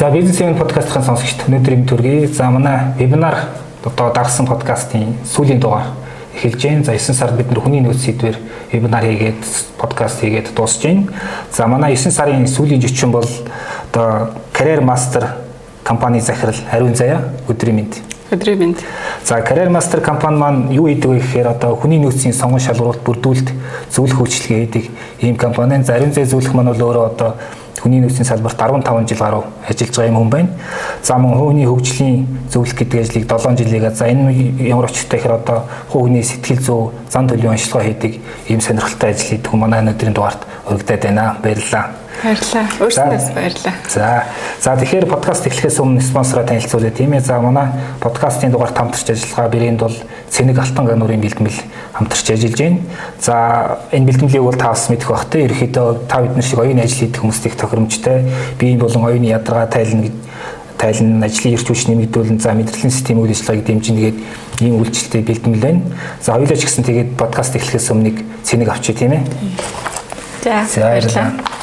[0.00, 2.22] За бизнес event подкастын сонсогчд өнөөдрийн төргий.
[2.24, 3.34] За манай вебинар
[3.84, 5.90] одоо дагсан подкастын сүүлийн дугаар
[6.32, 6.84] эхэлж байна.
[6.84, 8.38] За 9 сард бид нэр хүний нөөц сэдвэр
[8.72, 9.44] вебинар хийгээд
[9.76, 11.04] подкаст хийгээд дуусж байна.
[11.52, 13.28] За манай 9 сарын сүүлийн жичин бол
[13.92, 15.36] одоо Career Master
[15.84, 18.00] компани захирал Ариун Заяа өдрийн мэнд.
[18.32, 18.78] Өдрийн мэнд.
[19.22, 23.52] За Career Master компани маань юу хийдэг вэ гэхээр одоо хүний нөөцийн сонгон шалгуулалт бүрдүүлэлт
[23.92, 24.84] зөвлөх үйлчилгээ хийдэг
[25.20, 25.84] ийм компани.
[25.84, 27.36] За Ариун Заяа зөвлөх маань бол өөрөө одоо
[27.82, 30.48] хүний нөөцийн салбарт 15 жил гаруй ажиллаж байгаа юм хүн байна.
[31.02, 35.64] За мөн хүний хөгжлийн зөвлөх гэдэг ажлыг 7 жилийн за энэ ямар очтой гэхээр одоо
[35.88, 40.44] хүний сэтгэл зүй зан төлөвийн онцлогоо хийдэг ийм сонирхолтой ажил хийдэг хүн манай өнөөдрийн дугаарт
[40.68, 41.36] өргөдөд байна.
[41.42, 42.09] Баярлалаа.
[42.20, 42.68] Баярлалаа.
[42.84, 43.74] Өөрсдөөс баярлалаа.
[43.88, 44.24] За.
[44.60, 47.24] За тэгэхээр подкаст эхлэхээс өмнө спонсороо танилцуулъя тийм ээ.
[47.24, 49.96] За манай подкастын дугаарт хамтарч ажиллагаа бирэнд бол
[50.28, 51.48] Цэник Алтан гануурын бэлтгэл
[51.96, 52.78] хамтарч ажиллаж байна.
[53.16, 55.48] За энэ бэлтгэлийг бол та бас мэдэх бах те.
[55.48, 58.28] Ерөнхийдөө та бид нар шиг оюуны ажил хийдэг хүмүүстийг тохиромжтой
[58.60, 60.12] бие болон оюуны ядаргаа тайлна
[60.76, 64.18] тайлан ажлын эрч хүч нэмэгдүүлэн за мэдрэлийн систем үйл ажиллагааг дэмжин тэгээд
[64.60, 65.80] ийм үйлчлэлтэй бэлтгэл байна.
[66.20, 69.24] За хоёулаа ч гэсэн тэгээд подкаст эхлэхээс өмнө нэг цэник авчи тийм ээ.
[70.44, 71.59] За баярлалаа.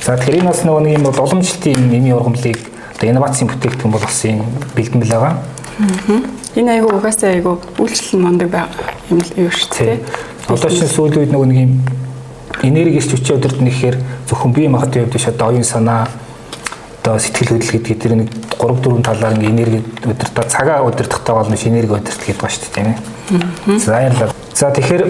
[0.00, 2.58] За тэгэхээр энэ бас нөгөө нэг юм бол уламжлалтын нэмийн ургамлыг
[2.96, 4.40] одоо инновацийн бүтээгдэхүүн болгосон
[4.76, 5.34] бэлтгэл байгаа.
[6.56, 8.52] Энэ айгу угаасаа айгу үйлчлэл мондөг
[9.12, 10.00] юм юу шүү дээ.
[10.48, 11.72] Одоо чинь сүүлийн үед нөгөө нэг юм
[12.64, 13.96] энерги эрч хүчийн өдөрт нэхээр
[14.28, 16.08] зөвхөн бие махбодын хувьд биш одоо оюун санаа
[17.00, 18.28] одоо сэтгэл хөдлөл гэдэг тэр нэг
[18.60, 22.60] 3 4 талаар ингээ энерги өдөртөө цагаа өдөртөхтэй бол маш энерги өдөртөх гэдэг ба шүү
[22.60, 23.78] дээ тийм ээ.
[23.80, 24.34] За баярлалаа.
[24.52, 25.02] За тэгэхээр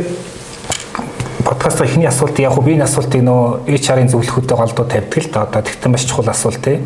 [1.50, 5.42] подкаст ихний асуулт яг хөө биений асуултыг нөө HR-ын зөвлөхөдөө голдуу тавьдаг л да.
[5.42, 6.78] Одоо тэгтэн маш чухал асуулт тий.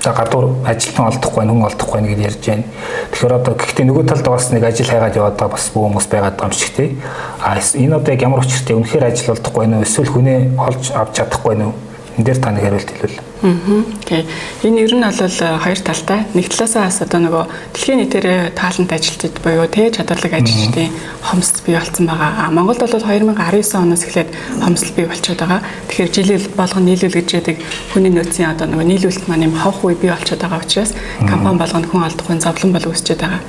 [0.00, 2.64] За гадуур ажилтан олдохгүй хүн олдохгүй нэгэд ярьж байна.
[3.12, 6.32] Тэгэхээр одоо гэхдээ нөгөө талд бас нэг ажил хайгаад яваад байгаа бас бүх хүмүүс байгаа
[6.32, 6.96] юм шиг тий.
[7.44, 11.56] А энэ одоо яг ямар учиртай үнэхээр ажил олдохгүй уу эсвэл хүнээ олж авч чадахгүй
[11.60, 11.76] уу?
[12.16, 13.18] Энэ дээр та нэг хариулт хэлвэл.
[13.42, 13.82] Аа.
[14.00, 14.22] Окей.
[14.62, 16.20] Энэ ер нь бол э, хоёр талтай.
[16.34, 20.94] Нэг талаасаа бас одоо нөгөө дэлхийн нийтээр таалант ажилтнууд буюу тэ чадварлаг ажилчдын
[21.26, 22.50] хомсдол бий болсон байгаа.
[22.54, 24.30] Монголд бол 2019 оноос эхлээд
[24.62, 25.60] хомсдол бий болчиход байгаа.
[25.90, 27.56] Тэгэхээр жилэл болгон нийлүүл гэж яадаг
[27.90, 30.94] хүний нөөцийн одоо нөгөө нийлүүлэлт маань юм хавх үе бий болчиход байгаа учраас
[31.26, 33.42] компани болгонд хүн алдахгүй зовлон бол үүсчихэд байгаа.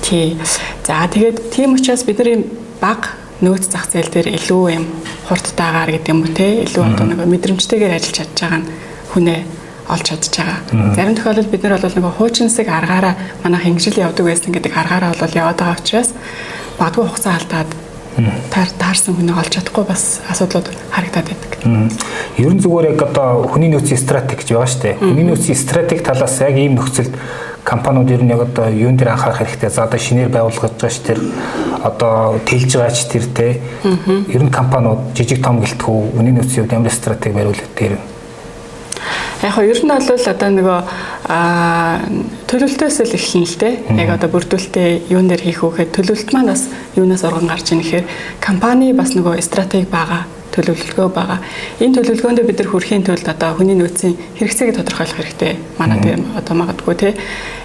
[0.00, 0.38] Тий.
[0.86, 2.46] За тэгээд тийм учраас бидний
[2.80, 4.84] баг нөөц зах зээл дээр илүү юм
[5.28, 6.64] хурдтайгаар гэдэг юм уу те?
[6.68, 8.68] Илүү одоо нэг мэдрэмжтэйгээр ажиллаж чадж байгаа нь
[9.12, 9.40] хүнээ
[9.90, 10.58] олж чадж байгаа.
[10.94, 15.32] Зарим тохиолдолд бид нар бол нэг хуучинсыг аргаараа манайх ингэжил явдаг байсан гэдэг аргаараа бол
[15.34, 16.10] яваад байгаа учраас
[16.78, 17.70] бадгүй хугацаа алдаад
[18.50, 21.50] таар таарсан хүнийг олж чадахгүй бас асуудлууд харагдаад байдаг.
[22.38, 24.94] Ер нь зүгээр яг одоо хүний нөөцийн стратеги гэж байгаа шүү дээ.
[24.98, 27.14] Хүний нөөцийн стратеги талаас яг ийм нөхцөлд
[27.64, 29.70] компаниуд ер нь яг одоо юун дээр анхаарах хэрэгтэй.
[29.70, 31.18] За одоо шинээр байгуулгаж байгаа ч тэр
[31.84, 33.48] одоо тэлж байгаа ч тэр те.
[34.28, 37.98] Ер нь компаниуд жижиг том гэлтгүү үнийн нөөцийн хувьд ямар стратеги бариулдаг тэр.
[39.40, 40.80] Яг нь ер нь бол одоо нөгөө
[42.44, 43.70] төлөвлөлтөөс л эхэлнэ л те.
[43.96, 47.80] Яг одоо бүрдүүлэлтээ юун дээр хийх вэ гэхэд төлөвлөлт маань бас юунаас оргон гарч ийн
[47.80, 48.06] гэхээр
[48.44, 51.38] компани бас нөгөө стратеги байгаа төлөвлөгөө байгаа.
[51.80, 55.56] Энэ төлөвлөгөөндөө бид нар хүрэхийн тулд одоо хүний нөөцийн хэрэгцээг тодорхойлох хэрэгтэй.
[55.78, 57.14] Манай тийм одоо магадгүй те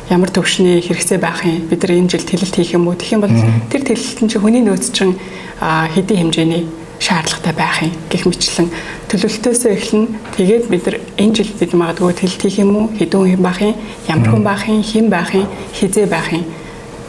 [0.10, 3.26] ямар төвшний хэрэгцээ байх юм бид нар энэ жил тэлэлт хийх юм уу гэх юм
[3.26, 3.34] бол
[3.74, 5.18] тэр тэлэлтэн чинь хүний нөөц чинь
[5.60, 8.70] хэдийн хэмжээний шаардлагатай байх юм гэх мэтлэн
[9.14, 13.46] төлөвлөлтөөсөө эхлэн тэгээд бид нар энэ жил бид магадгүй тэлэлт хийх юм уу хэдэн хүн
[13.46, 13.76] байх юм
[14.10, 15.46] ямар хүн байх юм хэн байх юм
[15.78, 16.44] хизээ байх юм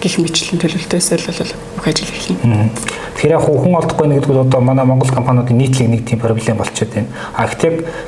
[0.00, 2.68] гих мэтлэн төлөвлөлтөөсөө л бол бүх ажил эхэлнэ.
[3.16, 6.92] Тэгэхээр яг хүн олдохгүй нэг гэдэг одоо манай Монгол компаниудын нийтлэг нэг тийм проблем болчиход
[6.92, 7.08] байна.
[7.32, 7.56] А яг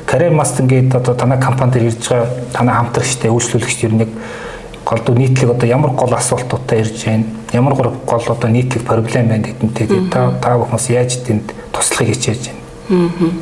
[0.05, 4.05] Career Master гэдэг одоо танай компанид ирж байгаа танай хамтрагчтай үйлчлүүлэгч ер нь
[4.85, 7.25] голдуу нийтлэг одоо ямар гол асуултуудтай ирж байна.
[7.53, 12.51] Ямар гол одоо нийтлэг проблем байна гэдэнтэй та та бүхнээс яаж тэнд туслахыг хичээж
[12.89, 13.33] байна.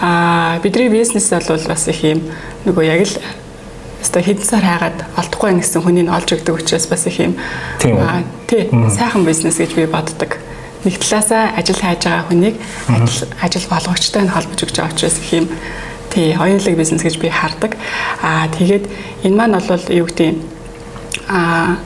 [0.00, 2.22] Аа бидний бизнес бол бас их юм.
[2.64, 3.16] Нөгөө яг л
[4.02, 7.36] өстой хэдэн сар хайгаад олдохгүй байх гэсэн хүнийг олж өгдөг учраас бас их юм.
[7.86, 10.38] Аа тий сайхан бизнес гэж би боддог.
[10.82, 12.58] Нэг талаасаа ажил хайж байгаа хүнийг
[12.90, 15.46] ажил ажил болгогчтой нь холбож өгч байгаа учраас их юм.
[16.10, 17.78] Тий хоёулаг бизнес гэж би хардаг.
[18.22, 18.90] Аа тэгээд
[19.22, 20.34] энэ маань бол юу гэдэг
[21.30, 21.78] аа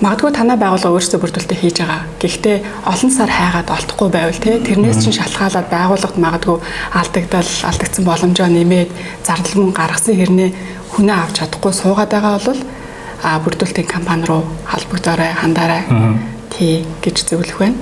[0.00, 2.08] Магадгүй танай байгууллага өөрсдөө бүрдүүлэлтээ хийж байгаа.
[2.24, 2.56] Гэхдээ
[2.88, 6.56] олон сар хайгаад олдохгүй байвал те тэрнээс чинь шалтгаалаад байгууллагт магадгүй
[6.96, 8.90] алдагдал, алдагдсан боломжоо нэмээд
[9.28, 10.50] зардал мөн гаргасан хэрнээ
[10.96, 12.60] хүнээ авч чадахгүй суугаад байгаа бол
[13.20, 15.84] а бүрдүүлэлтийн компани руу холбогдоорой, хандаарай.
[16.48, 17.76] Тий гэж зөвлөх байна.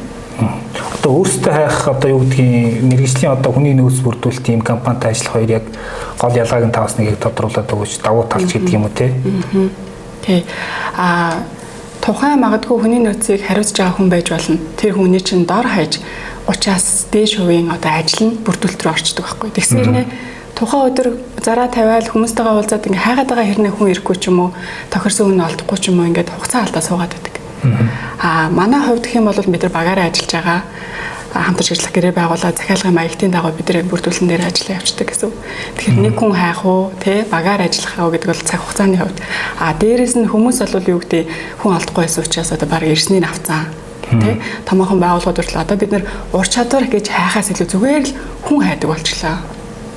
[0.99, 5.51] Одоо өөрсдөө хайх одоо юу гэдгийг мэрэгжлийн одоо хүний нөөц бүрдүүлэлт ийм компанитай ажиллах хоёр
[5.63, 5.65] яг
[6.19, 9.15] гол ялгааг нь таваас нэг тодруулаад өгөөч давуу талч гэдэг юм уу те.
[10.27, 10.43] Тий.
[10.99, 11.47] А
[12.09, 14.57] тухайн магадгүй хүний нөөцийг хариуцж байгаа хүн байж болно.
[14.81, 16.01] Тэр хүний чинь дор хаяж
[16.49, 19.53] 30-аас дээш хувийн одоо ажил нь бүрдүүлэлт рүү орчдөг байхгүй.
[19.53, 20.03] Тэгсээр нэ
[20.57, 21.09] тухайн өдөр
[21.45, 24.51] зараа тавиал хүмүүстэйгээ уулзаад ингээ хайгаад байгаа хэрнээ хүн ирэхгүй ч юм уу
[24.89, 27.35] тохирсон хүн олдохгүй ч юм уу ингээд хугацаа алдаа суугаад байдаг.
[28.25, 30.61] Аа манай хувьд гэх юм бол бид нар багаараа ажиллаж байгаа
[31.39, 35.33] хамтарч ажиллах гэрээ байгуулаад захиалгын маягтын дагуу бид нэр бүрдүүлсэн дээр ажиллаа явуулдаг гэсэн.
[35.79, 39.19] Тэгэхээр нэг хүн хайх уу, тэ багаар ажиллах уу гэдэг бол цаг хугацааны хувьд.
[39.63, 41.23] А дээрэс нь хүмүүс бол юу гэдэг
[41.63, 43.71] хүн олдохгүй байсан учраас одоо баг ирснийг авцсан
[44.09, 48.13] тий томоохон байгууллагууд хүртэл одоо бид нэр ур чадвар гэж хайхаас илүү зүгээр л
[48.49, 49.37] хүн хайдаг болчлаа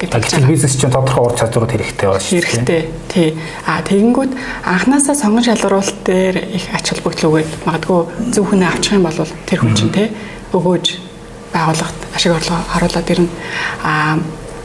[0.01, 0.47] гэдэг.
[0.51, 2.51] Бизнес чинь тодорхой ур чадварууд хэрэгтэй байна шүү дээ.
[2.51, 2.81] Хэрэгтэй.
[3.07, 3.29] Тий.
[3.65, 4.31] А тэгэнгүүт
[4.65, 7.99] анханасаа сонгон шалгаруулалт дээр их ач холбогдол өгөөд магадгүй
[8.35, 9.15] зөв хүнээ авчих юм бол
[9.47, 10.07] тэр хүн чинь тий
[10.51, 11.10] өгөөж
[11.53, 13.29] байгууллагт ашиг орлого харуулад ирнэ.
[13.83, 14.19] Аа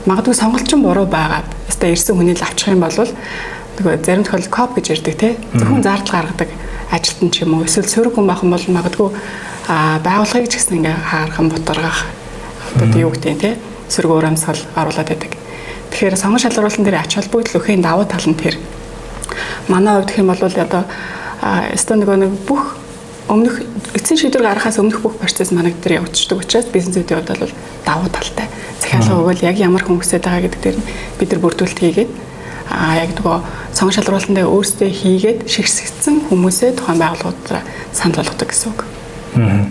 [0.07, 4.87] магадгүй сонголчин буруу байгаад өстой ирсэн хүнийг авчих юм бол нөгөө зарим тохиолдолд коп гэж
[4.95, 5.33] ярьдаг тий.
[5.55, 6.51] Зөвхөн зардал гаргадаг
[6.91, 9.09] ажилтан ч юм уу эсвэл сөрөг хүн байх юм бол магадгүй
[9.69, 12.07] аа байгууллагыг ч гэсэн ингээ хаархан бутаргах
[12.79, 13.55] одоо юу гэдэг тий
[13.91, 15.33] сөрөг урамсгал оруулаад байдаг.
[15.91, 18.57] Тэгэхээр сонгон шалгаруулалтын дээр ач холбогдол өхийн давуу тал нь тэр.
[19.69, 20.83] Манай хувьд гэх юм бол одоо
[21.75, 22.79] өстой нөгөө нэг бүх
[23.29, 23.63] өмнөх
[23.95, 28.47] эцсийн шийдвэр гаргахаас өмнөх бүх процесс манай дээр явагддаг учраас бизнесүүдийн хувьд бол давуу талтай.
[28.79, 30.79] Захиалга өгвөл яг ямар хүн хүсэж байгаа гэдэг дээр
[31.19, 32.11] бид нар бүрдүүлэлт хийгээд
[32.71, 33.37] а яг нөгөө
[33.75, 38.81] сонгон шалгаруулалтандаа өөрсдөө хийгээд шигсэгдсэн хүмүүсээ тухайн байгууллагуудаараа санал болгодог гэсэн үг.
[39.43, 39.67] Аа.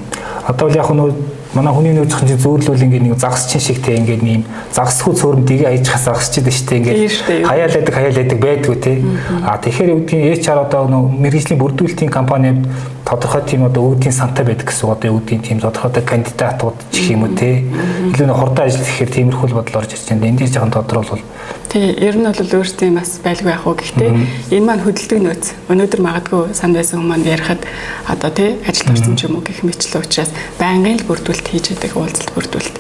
[0.52, 1.12] Одоо бол яг нөгөө
[1.56, 4.44] манай хүний нөөцийн чинь зөөрлөл ингээд нэг загас чин шигтэй ингээд нэм
[4.76, 9.00] загасгүй цөөрөмдгийг аяжхаас загасчихэд штэ ингээд хаяалаадаг хаяалаадаг байдгүй те.
[9.42, 12.68] А тэгэхээр үүдгийн HR одоо нөгөө мэрэгжлийн бүрдүүлэлтийн компанид
[13.06, 17.38] тодорхой тийм одоо үүдийн сантай байдаг гэсэн одоо үүдийн тийм тодорхой кандидатууд ч юм уу
[17.38, 17.62] те.
[18.10, 20.26] Илүү нэг хурдан ажил гэхээр тиймэрхүү бодол орж ирж байна.
[20.26, 21.24] Энд дээр жоохон тодорхойлвол
[21.70, 23.78] Тий, ер нь бол өөрсдийн бас байлгүй яг уу.
[23.78, 24.10] Гэхдээ
[24.58, 25.46] энэ маань хөдөлдөг нөөц.
[25.70, 27.62] Өнөөдөр магадгүй санд байсан хүмүүс ярихад
[28.10, 31.92] одоо тий ажил орсон ч юм уу гэх мэтлээ учраас байнгын л бүрдүүлэлт хийж байдаг
[31.94, 32.78] уулзалт бүрдүүлэлт.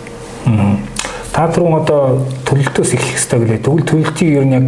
[1.35, 3.65] Та түрүүн одоо төлөлтөөс эхлэх хэрэгтэй гэлээ.
[3.67, 4.67] Тэгвэл төлөлтийг ер нь яг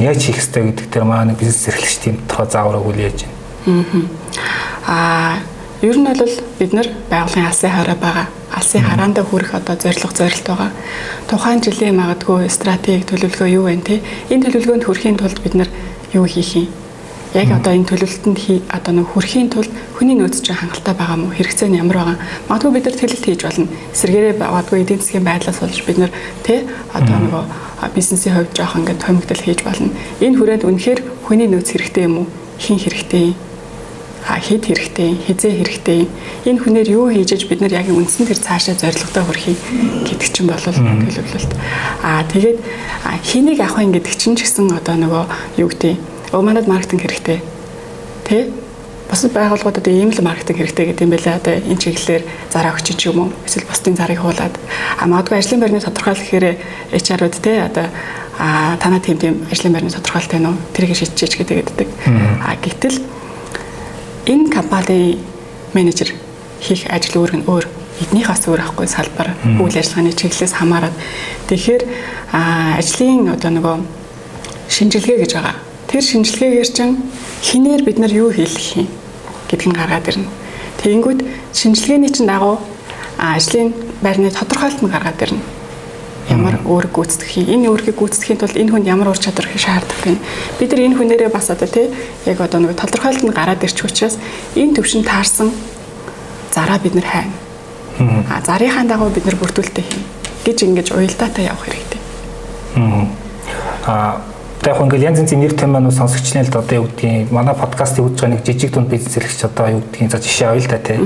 [0.00, 3.36] яаж хийх хэрэгтэй гэдэг дээр маань бизнес эрхлэгчдийн тухай заавар өгвөл яаж байна.
[3.68, 4.55] Аа
[4.86, 10.46] ер нь бол бид нар байгууллагын алсын хараа байгаа алсын хараандаа хүрэх одоо зорилго зорилт
[10.46, 10.70] байгаа.
[11.28, 14.00] Тухайн жилийн магадгүй стратеги төлөвлөгөө юу вэ те?
[14.30, 15.68] Энэ төлөвлөгөөнд хүрэхийн тулд бид нар
[16.14, 16.68] юу хийх юм?
[17.34, 18.38] Яг одоо энэ төлөвлөлтөнд
[18.72, 22.16] одоо нэг хүрэхийн тулд хүний нөөц чинь хангалттай байгаа мó хэрэгцээ нь ямар байгаа.
[22.48, 23.68] Магадгүй бид нар төлөлт хийж болно.
[23.92, 26.12] Эсвэргээрээ магадгүй эдийн засгийн байдлаас болж бид нар
[26.46, 26.64] те
[26.96, 27.44] одоо нөгөө
[27.92, 29.92] бизнесийн хувьд жоох ингээд томигдол хийж болно.
[30.24, 32.26] Энэ хүрээнд үнэхээр хүний нөөц хэрэгтэй юм уу?
[32.56, 33.34] Хин хэрэгтэй юм?
[34.26, 36.00] Хэд хэрэгтэй, хизээ хэрэгтэй,
[36.50, 39.54] энэ хүнээр юу хийж иж бид нар яг үндсэн тэр цаашаа зорилготой хүрхий
[40.02, 41.52] гэдэг чинь болол төлөвлөлт.
[42.02, 42.58] Аа тэгээд
[43.22, 45.24] хэнийг авах юм гэдэг чинь ч гэсэн одоо нөгөө
[45.62, 45.94] юу гэдэг
[46.34, 47.38] өө манад маркетинг хэрэгтэй.
[48.26, 48.50] Тэ?
[49.06, 51.38] Бусад байгууллагуудад ийм л маркетинг хэрэгтэй гэдэг юм байлаа.
[51.38, 53.30] Одоо энэ чиглэлээр зараа өгч ч юм уу?
[53.46, 54.58] Эсвэл бусдын зарыг хуулаад
[54.98, 56.46] а магадгүй ажлын байрны тодорхойлох гэхээр
[56.90, 57.86] HR-ууд те одоо
[58.42, 60.58] а танаа тийм тийм ажлын байрны тодорхойлолт байна уу?
[60.74, 61.88] Тэрийг шийдчихэж гэдэг.
[62.42, 62.98] А гэтэл
[64.26, 65.18] энэ компани
[65.74, 66.10] менежер
[66.60, 67.64] хийх ажил өөр нь өөр
[68.02, 70.94] эднийхээс өөр ахгүй салбар үйл ажиллагааны чиглэлээс хамаарат
[71.46, 71.82] тэгэхээр
[72.34, 73.76] ажлын одоо нөгөө
[74.68, 75.56] шинжилгээ гэж байгаа.
[75.86, 76.98] Тэр шинжилгээгээр чинь
[77.46, 78.90] хинээр бид нар юу хийх юм
[79.46, 80.28] гэдг нь гаргаад ирнэ.
[80.82, 81.20] Тэгэнгүүт
[81.54, 82.58] шинжилгээний чинь дагуу
[83.16, 83.70] ажлын
[84.02, 85.55] байрны тодорхойлолт нь гаргаад ирнэ
[86.30, 90.18] ямар үүрэг гүйцэтгэх юм энэ үүргийг гүйцэтгэхийн тулд энэ хүнд ямар ур чадвар шаарддаг юм
[90.58, 91.86] бид нар энэ хүнээрээ бас одоо тий
[92.26, 94.18] яг одоо нэг тодорхойлолт нь гараад ирчих учраас
[94.58, 95.54] энэ төвшин таарсан
[96.50, 97.34] зараа бид нар хайна.
[98.30, 100.04] А зарийнхаа дагуу бид нар бүртгүүлэлтээ хийн
[100.44, 102.00] гэж ингэж уялдаатай явах хэрэгтэй.
[103.86, 104.20] А
[104.66, 108.18] яг ингээл янз янзын нэр томьёо нь сонсогчны л одоо юу гэдгийг манай подкаст хийж
[108.18, 110.98] байгаа нэг жижиг дунд бизнес эрхч одоо юу гэдгийг за жишээ ойл та тий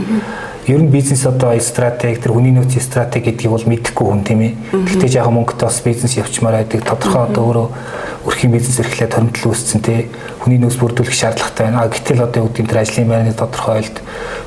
[0.66, 4.52] ер нь бизнес одоо стратеги тэр хүний нөөцийн стратеги гэдгийг бол мэдэхгүй хүн тийм ээ.
[4.72, 6.84] Гэхдээ яг мөнгөтэй бас бизнес явчмаар байдаг.
[6.84, 7.68] Тодорхой одоо өөрөө
[8.28, 10.12] өрхийн бизнес эрхлээд томдол үүсцэн тий
[10.44, 11.82] хүний нөөц бүрдүүлэх шаардлагатай байна.
[11.84, 13.96] А гэтэл одоо юу гэдэг тэр ажлын байрны тодорхойлт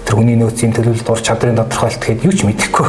[0.05, 2.88] тэр хүний нөөцийн төлөвлөлт ур чадрын тодорхойлт гэхэд юу ч мэдэхгүй.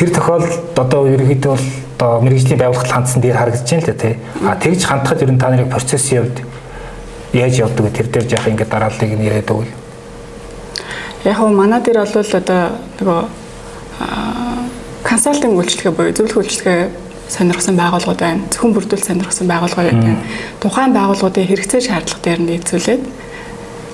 [0.00, 1.66] Тэр тохиолдолд одоо ерөнхийдөө бол
[2.00, 4.14] одоо мэрэгжлийн байгууллагт хандсан дээр харагдаж байна л да тий.
[4.48, 6.40] А тэгж хандхад ер нь та нарыг процессын хувьд
[7.36, 7.92] яаж явдаг вэ?
[7.92, 9.79] Тэр дээр яах ингээд дарааллыг нь яриад өгвөл.
[11.24, 12.62] Яг нь манай дээр бол одоо
[13.00, 13.20] нөгөө
[15.04, 18.42] консалтинг үйлчлэгээ буюу зөвлөх үйлчлэгээ сонирхсан байгууллагууд байна.
[18.50, 20.24] Зөвхөн бүрдүүл сонирхсан байгууллагууд байна.
[20.60, 23.02] Тухайн байгууллагуудын хэрэгцээ шаардлага дээр нийцүүлээд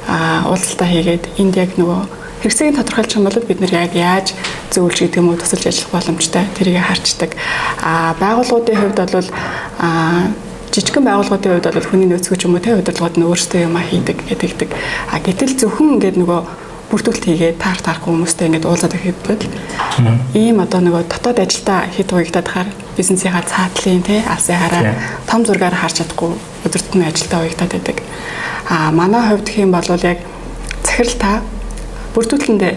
[0.06, 2.00] а уулзалтаа хийгээд энд яг нөгөө
[2.46, 4.32] хэрэгцээг тодорхойлчих юм бол бид нэр яг яаж
[4.70, 7.34] зөвлөж гэдэг юм уу тусалж ажиллах боломжтой тэрийг харчдаг.
[7.82, 9.28] А байгууллагуудын хувьд бол
[9.82, 9.88] а
[10.70, 14.18] жижигхэн байгууллагуудын хувьд бол хүний нөөцгөө ч юм уу тэ удирдлагууд нь өөрсдөө юм хийдэг
[14.30, 14.70] гэдэг.
[15.10, 16.40] А гэтэл зөвхөн ингээд нөгөө
[16.90, 19.18] бүртгүүлэлт хийгээд таар таарх хүмүүстэй ингээд уулзаад ихэд
[20.38, 24.94] ийм одоо нөгөө дотоод ажилдаа хэд хугагдаад хаар бизнесийнхаа цаатлын тий алсын хараа
[25.26, 26.30] том зургаар харж чадахгүй
[26.62, 27.98] өдөр тутмын ажилдаа уягтаад байдаг.
[28.70, 30.18] А манай хувьд юм бол яг
[30.86, 31.32] захирал та
[32.14, 32.74] бүрдүүлэндээ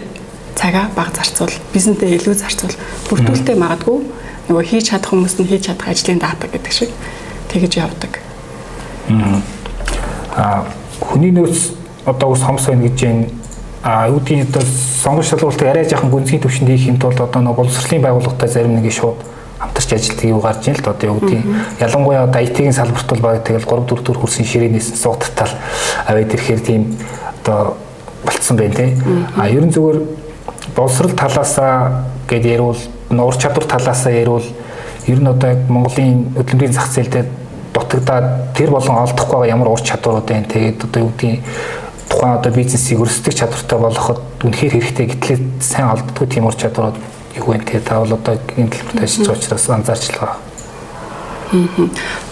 [0.58, 2.74] цагаа бага зарцуул, бизнесдээ илүү зарцуул,
[3.08, 3.98] бүрдүүлэлтээ магадгүй
[4.50, 6.90] нөгөө хийж чадах хүмүүс нь хийж чадах ажлын даатаг гэдэг шиг
[7.48, 8.12] тэгэж явдаг.
[10.36, 10.66] Аа
[11.00, 11.72] хүний нөөц
[12.04, 13.39] одоо ус хомс байна гэж юм
[13.82, 14.62] а юу гэдгийг одоо
[15.02, 19.16] сонгож шалгуултыг арай жоохон гүнзгий төвшөнд хийхин тулд одоо нэг боловсролын байгууллагатай зарим нэг шууд
[19.58, 21.44] хамтарч ажилтдаг юу гарч ийн л одоо юу гэдгийг
[21.80, 25.52] ялангуяа одоо IT-ийн салбарт бол баг тэгэл 3 4 төр хөрсөн ширээнээс суудтал
[26.06, 26.96] аваад ирэхээр тийм
[27.40, 27.76] одоо
[28.24, 28.96] болцсон байна тий.
[29.36, 29.98] А ерөн зүгээр
[30.76, 32.76] боловсрол талаасаа гэд ярил
[33.10, 34.44] ур чадвар талаасаа ярил
[35.06, 37.24] ер нь одоо Монголын хөдөлмөрийн зах зээлдээ
[37.74, 40.46] дутагдаад тэр болон олдохгүй байгаа ямар ур чадварууд байна.
[40.46, 41.40] Тэгээд одоо юу гэдгийг
[42.10, 46.98] тухайн одоо бизнесийг өрсөлдөх чадвартай болгоход үнэхээр хэрэгтэй гэтлээ сайн олддгүй тийм ур чадварууд
[47.38, 47.62] юу вэ?
[47.62, 50.38] Тэгээд та бол одоо энэ төлөвт ажиллаж байгаа учраас анзаарч л байгаа.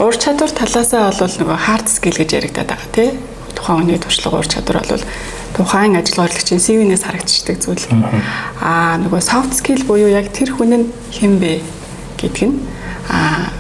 [0.03, 3.11] Ур чадвар талаасаа бол нөгөө hard skill гэж яригадаад байгаа тий.
[3.55, 5.05] Тухайн хүний туршлага ур чадвар бол
[5.55, 7.87] тухайн ажил горлогчийн CV-нээс харагдчихдаг зүйл.
[8.63, 11.63] Аа нөгөө soft skill буюу яг тэр хүн нь хэн бэ
[12.19, 12.59] гэдг нь
[13.11, 13.51] аа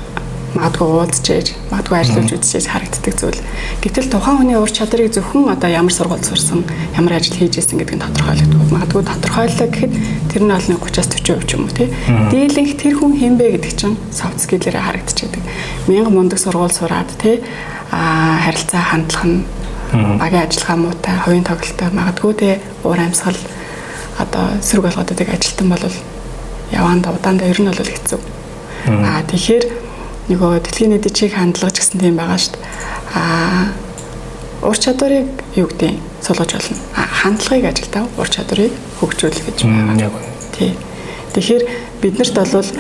[0.57, 3.40] магадгүй уулзчээж, магадгүй ажиллаж үзчихэж харагддаг зүйл.
[3.85, 6.64] Гэтэл тухайн хүний ур чадрыг зөвхөн одоо ямар сургууль сурсан,
[6.97, 8.73] ямар ажил хийж ирсэн гэдэг нь тодорхойлогддог.
[8.73, 9.93] Магадгүй тодорхойлоо гэхэд
[10.33, 11.93] тэр нь бол 30-40% ч юм уу тий.
[12.33, 15.45] Дийлэнх тэр хүн хэн бэ гэдэг чинь soft skill-ээрээ харагдчихдаг.
[15.85, 17.45] Мянга мундаг сургууль сураад тий
[17.93, 19.45] а харилцаа хандлах нь
[19.93, 23.37] багийн ажиллагаа муутай, хувийн тоглолттой магадгүй тий уур амьсгал
[24.19, 25.85] одоо сөрөг болгоод байдаг ажилтан бол
[26.73, 28.21] яваан давдаандаа ер нь бол хэцүү.
[28.88, 29.88] Аа тэгэхээр
[30.28, 32.64] нөгөө дэлхийн эдийн засгийг хандлагч гэсэн тийм байгаа шүү дээ.
[33.16, 33.88] Аа
[34.62, 36.76] ур чадварыг юу гэдэг сулгаж болно.
[36.94, 40.11] Хандлагыг ажилдаа ур чадварыг хөгжүүлэх гэж байгаа.
[40.52, 40.75] Тий.
[41.32, 41.64] Тэгэхээр
[42.02, 42.70] биднэрт бол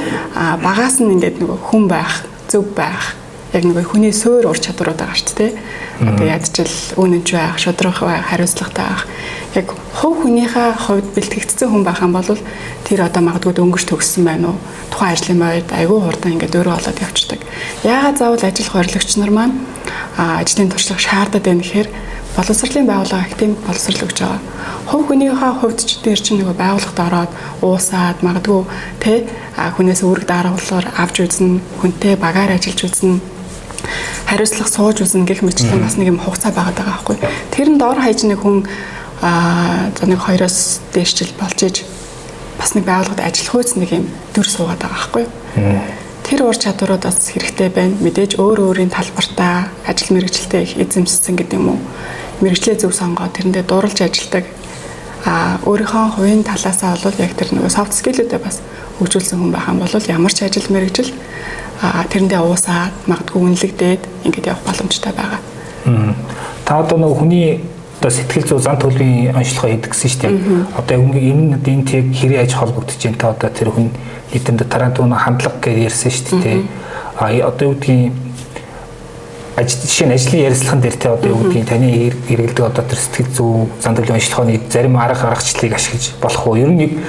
[0.62, 3.14] багаас нь ингээд нөгөө хүн байх, зөв байх,
[3.52, 5.52] яг нөгөө хүний суур ур чадварууд байгаа шүү дээ.
[6.04, 9.04] Одоо ядчил үнэнч байх, шудрах байх, хариуцлагатай байх.
[9.56, 12.28] Яг хувь хүнийхээ хувьд бэлтгэгдсэн хүн байх юм бол
[12.84, 14.60] тэр одоо магадгүй дөнгөж төгссөн байна уу?
[14.92, 17.40] Тухайн ажлын байд айгүй хурдан ингээд өөрөө олоод явчихдаг.
[17.88, 19.56] Яагаад заавал ажил хоригч нар маань
[20.20, 21.88] ажлын туршлага шаардаад байна гэхээр
[22.36, 24.40] боловсролын байгууллага актив боловсрол өгч байгаа.
[24.92, 27.32] Хувь хүнийхээ хувьд ч дээр чинь нөгөө байгууллагад ороод
[27.64, 28.60] уусаад магадгүй
[29.00, 29.24] тэ
[29.56, 33.37] хүнээс үүрэг даргуулгаар авч үзнэ, хүнтэй багаар ажиллаж үзнэ
[34.28, 37.16] хариуцлага сууж үзнэ гэх мэтчлэн бас нэг юм хугацаа байгаад байгаа байхгүй.
[37.48, 38.68] Тэр нь дор хаяж нэг хүн
[39.24, 41.76] аа за нэг хоёроос дээш жил болж иж
[42.60, 44.06] бас нэг байгууллагад ажиллах үйс нэг юм
[44.36, 45.24] дүр суугаад байгаа байхгүй.
[46.28, 47.96] Тэр ур чадварууд бас хэрэгтэй байна.
[48.04, 51.80] Мэдээж өөр өөрийн талбартаа ажил мэргэжилтэд их эзэмссэн гэдэг юм уу.
[52.44, 54.44] Мэргэжлээ зөв сонгоод тэрэндээ дурлж ажилладаг
[55.24, 58.62] а өөрийнхөө хувийн талаасаа бол яг тэр нөгөө soft skill-үүдээ бас
[59.00, 61.10] хөгжүүлсэн хүн байх юм бол ямар ч ажил мэргэжил
[61.78, 65.40] тэрэндээ уусаад магадгүй үнэлэгдээд ингэж явах боломжтой байгаа.
[66.64, 67.60] Та одоо нөгөө хүний
[67.98, 70.34] одоо сэтгэл зүй зан төлөвийн онцлогоо хийдэг гэсэн шүү дээ.
[70.78, 73.90] Одоо энэ энэ тийг хэрэг аж холбогдож байна та одоо тэр хүн
[74.34, 76.58] эдэнд тарантун хандлага гэж ярьсан шүү дээ.
[77.18, 78.12] А одоо юу гэдгийг
[79.58, 81.90] ажил жишээ нь ажлын ярилцлаган дээр те одоо юу гэдгийг таны
[82.30, 86.54] хэрэгэлдэг одоо тэр сэтгэл зүй зан төлөвийн онцлогооны зарим арга аргачлалыг ашиглаж болох уу?
[86.54, 87.02] Ер нь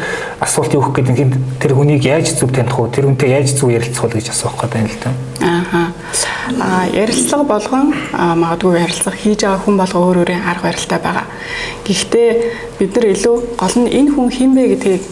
[0.49, 2.89] асуулт гэх гэдэг нь тэр хүнийг яаж зөв таних уу?
[2.89, 5.11] Тэр хүнтэй яаж зөв ярилцах уу гэж асуух гэдэг юм л да.
[5.45, 5.83] Ааха.
[6.57, 11.25] А ярилцлага болгон магадгүй ярилцлага хийж байгаа хүн болго өөр өөрийн арга барилтай байгаа.
[11.85, 12.29] Гэхдээ
[12.81, 15.03] бид нар илүү гол нь энэ хүн хин бэ гэдгийг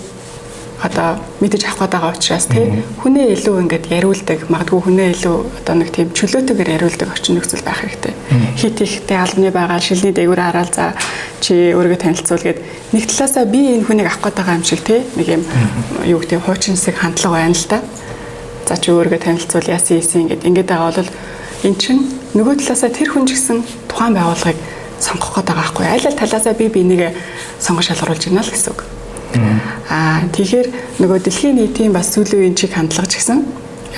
[0.84, 5.74] одоо мэдэж авах гээд байгаа учраас тий хүнээ илүү ингээд яриулдаг магадгүй хүнээ илүү одоо
[5.74, 8.14] нэг тийм чөлөөтэйгээр яриулдаг орчин нөхцөл байх хэрэгтэй.
[8.62, 10.94] Хит ихтэй албаны байгаа шилний дээгүүр хараад за
[11.42, 12.62] чи өөрийгөө танилцуул гэд
[12.94, 15.44] нэг талаасаа би энэ хүнийг авах байгаа юм шиг тий нэг юм
[16.06, 17.82] юу гэдэг хуучинсыг хандлага байна л да.
[18.70, 21.10] За чи өөрийгөө танилцуул яасан ийсэн гэд ингээд байгаа бол
[21.66, 22.06] эн чин
[22.38, 24.62] нөгөө талаасаа тэр хүн ч гэсэн тухайн байгууллагыг
[25.02, 27.18] сонгох гээд байгаа байхгүй аль аль талаасаа би бинийг
[27.58, 28.97] сонгож шалгаруулж байна л гэсэн үг.
[29.90, 30.68] Аа тэгэхээр
[31.02, 33.40] нөгөө дэлхийн нийтийн бас сүүлийн үеийн чиг хандлага ч гэсэн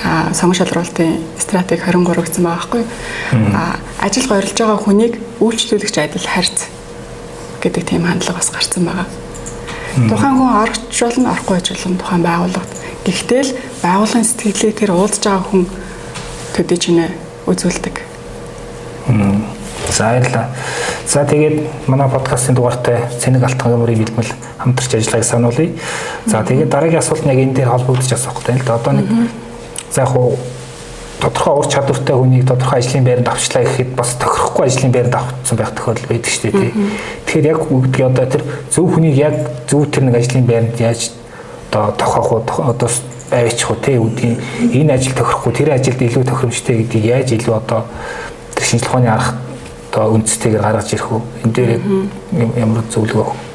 [0.04, 2.84] а сонгон шалруулалтын стратеги 23 гэсэн байгаа байхгүй.
[3.54, 6.70] А ажил гойрлж байгаа хүнийг үйлчлүүлэгч адил харьц
[7.62, 9.08] гэдэг тийм хандлага бас гарсан байгаа.
[10.08, 12.72] Тухайн хүн орч болно, орохгүй байж болно тухайн байгууллагт.
[13.04, 13.52] Гэхдээ л
[13.84, 15.64] байгууллагын сэтгэлийг тэр уулзж байгаа хүн
[16.56, 17.12] төдий чинээ
[17.50, 17.96] үзүүлдэг.
[19.90, 20.48] За баярлалаа.
[21.08, 25.70] За тэгээд манай подкастын дугаартай Цэник Алтан гэмрийн бэлтгэл хамтарч ажиллагааг сануулъя.
[26.26, 28.76] За тэгээд дараагийн асуулт нь яг энэ дээр холбогдож асуух гэдэг л да.
[28.76, 29.08] Одоо нэг
[29.92, 30.38] за яг хуу
[31.20, 35.72] тодорхой ур чадвартай хүнийг тодорхой ажлын байранд авчлаа гэхэд бас тохирохгүй ажлын байранд авчихсан байх
[35.74, 36.72] тохиолдол байдаг шүү дээ.
[37.26, 39.36] Тэгэхээр яг үгдгийг одоо тэр зөв хүнийг яг
[39.68, 41.12] зөв тэр нэг ажлын байранд яаж
[41.74, 42.90] одоо тохиох уу одоо
[43.32, 44.38] аваачих уу те үүдгийн
[44.74, 47.84] энэ ажил тохирохгүй тэр ажилд илүү тохиромжтой гэдгийг яаж илүү одоо
[48.56, 49.49] тэр шинжилгээ ухааны арга
[49.90, 51.22] одоо үндстэйгээр гаргаж ирэх үү?
[51.44, 51.72] Энэ дээр
[52.62, 53.50] ямар зөвлөгөө өгөх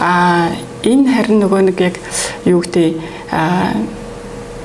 [0.00, 0.50] аа
[0.82, 1.96] энэ харин нөгөө нэг яг
[2.48, 2.94] юу гэдэг
[3.32, 3.76] аа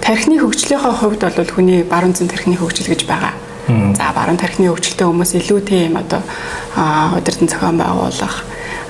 [0.02, 3.34] тархины хөгжлийнхөө хувьд бол хүний баруун зэн тархины хөгжил гэж байгаа.
[3.98, 6.22] За баруун тархины хөгжилтэй хүмүүс илүү тийм одоо
[7.18, 8.46] удирдан зохион байгуулах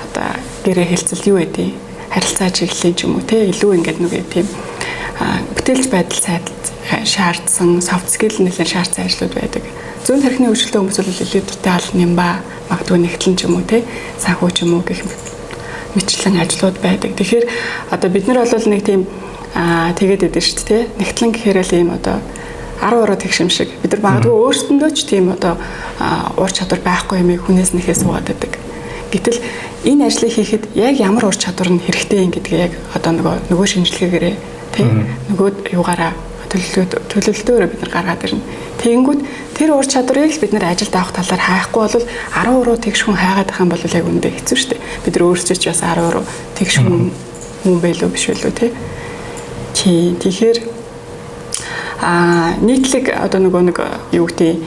[0.06, 0.28] одоо
[0.64, 1.70] гэрээ хэлцэл юу гэдэг
[2.12, 4.48] харилцаа чиглэлийн ч юм уу те илүү ингээд нүгэ тийм
[5.56, 6.48] бүтээлч байдал сайд
[7.08, 9.64] шаардсан soft skill нэлээд шаардсан ажлууд байдаг.
[10.06, 12.28] Зүүн тархины хөгжилтэй хүмүүс бол илүү детал нямба
[12.70, 13.82] магадгүй нэгтлэн ч юм уу те
[14.22, 15.02] санхүү ч юм уу гэх
[15.98, 17.18] мэтлэн ажлууд байдаг.
[17.18, 17.46] Тэгэхээр
[17.90, 19.10] одоо бид нар бол нэг тийм
[19.58, 20.84] аа тэгээд идэв шүү дээ.
[21.02, 22.22] Нэгтлэн гэхээр л ийм одоо
[22.86, 25.58] 10 уруу тэгшим шиг бид нар магадгүй өөрсдөндөө ч тийм одоо
[26.38, 28.62] уур чадвар байхгүй юм хүнээс нэхээ суугаад байдаг.
[29.10, 29.42] Гэтэл
[29.90, 33.68] энэ ажлыг хийхэд яг ямар ур чадвар нь хэрэгтэй юм гэдгээ яг одоо нөгөө нөгөө
[33.74, 34.36] шинжилгээгээрээ
[34.78, 36.14] тийм нөгөө юугаараа
[36.52, 38.44] төлөвлөлтөөр төлөвлөлтөөр бид нар гаргаад ирнэ.
[38.84, 39.22] Тэгэнгүүт
[39.56, 43.16] тэр ур чадварыг л бид нар ажилд авах талаар хайхгүй бол 10 уруу тэгш хүн
[43.16, 44.86] хайгаад байх юм бол яг үндэ хэцүү шүү дээ.
[45.08, 46.24] Бид нар өөрсдөө ч бас 10 уруу
[46.60, 47.12] тэгш хүн
[47.64, 48.72] хүн байлуу биш байлуу тий.
[49.72, 50.12] Тий.
[50.20, 50.58] Тэгэхээр
[52.04, 53.78] а нийтлэг одоо нөгөө нэг
[54.12, 54.60] юу гэдэг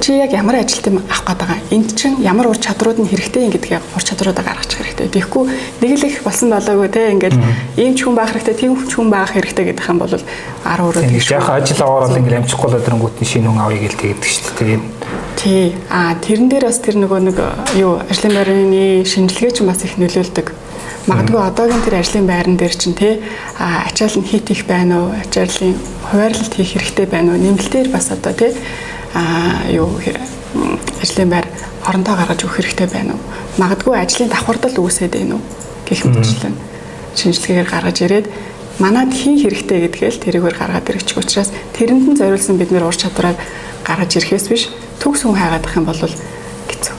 [0.00, 1.58] чи яг ямар ажилт юм авах гээд байгаа.
[1.70, 5.08] Энд чинь ямар ур чадрууд нь хэрэгтэй юм гэдгийг ур чадруудаа гаргачих хэрэгтэй.
[5.12, 5.44] Тэгэхгүй
[5.82, 7.36] нэг л их болсон болоогүй те ингээд
[7.76, 10.22] ийм ч хүн байх хэрэгтэй, тийм ч хүн байх хэрэгтэй гэдэг юм бол 10
[10.64, 11.30] өрөө тэгш.
[11.34, 14.78] Яг ажил аваад ингээд амжихгүй л өдрөнгүүтний шинэ хүн авъя гэж тэгээд шүү дээ.
[15.36, 15.74] Тий.
[15.90, 17.36] А тэрэн дээр бас тэр нөгөө нэг
[17.76, 20.54] юу ажлын байрны шинжилгээ ч бас их нөлөөлдөг.
[21.04, 23.20] Магадгүй одоогийн тэр ажлын байран дээр чинь те
[23.60, 25.12] ачаал нь хийх их байна уу?
[25.12, 25.76] Ачааллын
[26.08, 27.42] хуваарлалт хийх хэрэгтэй байна уу?
[27.44, 28.56] Нэмэлтээр бас одоо те
[29.14, 29.88] а юу
[31.02, 31.46] ажлын байр
[31.82, 33.22] хоронтоо гаргаж өгөх хэрэгтэй байна уу?
[33.58, 35.44] Магадгүй ажлын давхардал үүсээд байна уу?
[35.84, 36.56] гэх мэтчлэн
[37.14, 38.26] шинжилгээгээр гаргаж ирээд
[38.80, 43.36] манад хийн хэрэгтэй гэдгээл тэрийгээр гаргаад ирэх учраас тэрэнд нь зориулсан бид нэр ур чадвараа
[43.84, 46.96] гаргаж ирэхээс биш төгс хүн хайгаадах юм бол хэцүү.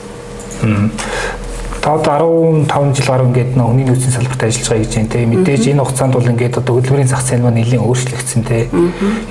[1.82, 5.26] Та одоо 15 жил гаруй ингээд нөө хүний нөөцийн салбарт ажиллаж байгаа гэж байна те.
[5.26, 8.58] Мэдээж энэ хугацаанд бол ингээд одоо хөдөлмөрийн зах зээл маань нэлээд өөрчлөгдсөн те.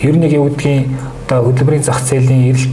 [0.04, 0.86] Ер нь яг гэдгийг
[1.24, 2.70] одоо хөдөлмөрийн зах зээлийн эрэлт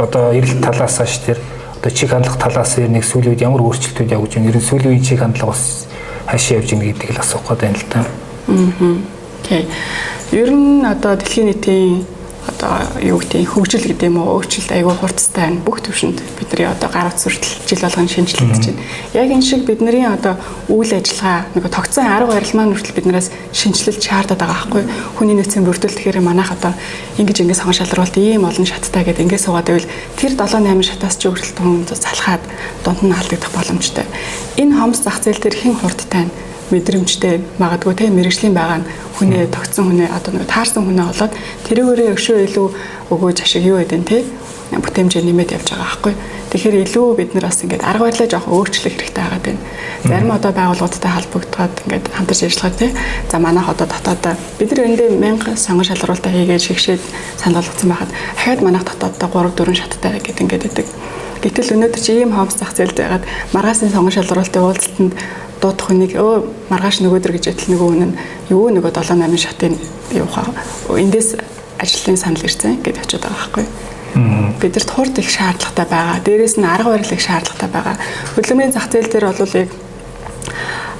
[0.00, 1.38] одоо эрэлт талаас ш тэр
[1.80, 4.48] одоо чиг хандлах талаас нэг сүүлийн үед ямар өөрчлөлтүүд явж байна?
[4.48, 5.86] Ер нь сүүлийн үеийн чиг хандлага бас
[6.26, 8.00] хаашаа явж байна гэдгийг л асуух гээд байна л да.
[8.00, 8.96] Аа.
[9.44, 9.62] Окей.
[10.32, 12.06] Ер нь одоо дэлхийн нийтийн
[12.48, 15.60] одоо юу гэдэг хөгжил гэдэг юм уу өөрчлөлт айгүй хурцтай байна.
[15.60, 18.84] Бүх төвшөнд бидний одоо гар утас хүртэл жил болгон шинжилэгдэж байна.
[19.12, 20.40] Яг энэ шиг бидний одоо
[20.72, 24.82] үйл ажиллагаа нэг тогтсон арга барил маань хүртэл биднээс шинжилэл чаардаад байгаа байхгүй.
[25.20, 26.72] Хүний нөөцийн бүрдэл тэгэхээр манайх одоо
[27.20, 31.16] ингэж ингэж сонгон шалруулалт ийм олон шаттай гэдэг ингэ суугаад байвал тэр 7 8 шатаас
[31.20, 32.44] ч өөрчлөлт хүн залхаад
[32.84, 34.08] дунд нь алдагдах боломжтой.
[34.56, 36.32] Энэ хомс зах зээл дээр хэн хурдтай нь
[36.72, 41.32] мэдрэмжтэй магадгүй тийм мэрэгжлийн байгаа нь хүнээ тогтсон хүнээ одоо нэг таарсан хүнээ олоод
[41.66, 42.66] тэрүүгээрээ өшөө илүү
[43.10, 44.24] өгөөж ашиг юу гэдэг нь тийм
[44.78, 46.14] бүтээмжээ нэмээд явж байгаа байхгүй.
[46.50, 49.62] Тэгэхээр илүү бид нар бас ингээд арга барилаа жоох өөрчлөх хэрэгтэй байгаа байна.
[50.06, 52.90] Зарим одоо байгууллагуудтай холбогдоод ингээд хамтарч ажиллагаа тий.
[53.30, 57.02] За манайх одоо дотоод бид нар эндээ 1000 сонгон шалгуулалтаа хийгээд шигшээд
[57.38, 60.86] санал болгоцсон байхад дахиад манайх дотооддоо 3 4 шаттай гэдэг ингээд байдаг.
[61.40, 65.14] Гэтэл өнөөдөр чи ийм хомс зах зээлд байгаад маргаасны сонгон шалгуулалтын уулзалтанд
[65.60, 68.16] дуудах хүнийг өө маргааш нөгөөдөр гэж адил нөгөө нь
[68.50, 69.76] юу нөгөө 7 8 шатын
[70.10, 70.50] явах
[70.88, 71.36] эндээс
[71.80, 73.66] ажлын санал ирсэн гэдээ очиод байгаа байхгүй.
[74.60, 76.18] Бидэрт хурд их шаардлагатай байгаа.
[76.24, 77.96] Дээрээс нь арга барил их шаардлагатай байгаа.
[78.34, 79.70] Хөдөлмөрийн зах зээл дээр бол яг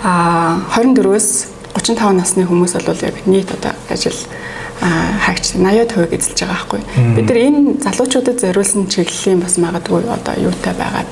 [0.04, 1.28] а 24-өөс
[1.74, 4.16] 35 насны хүмүүс бол яг нийт одоо ажил
[4.80, 6.80] хаагч 80% эзэлж байгаа байхгүй.
[7.16, 11.10] Бид нар энэ залуучуудад зориулсан чиглэлийн бас магадгүй одоо юутай байгаад